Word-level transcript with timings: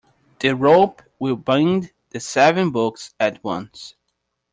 The 0.39 0.55
rope 0.55 1.03
will 1.19 1.35
bind 1.35 1.91
the 2.09 2.19
seven 2.19 2.71
books 2.71 3.13
at 3.19 3.43
once. 3.43 3.93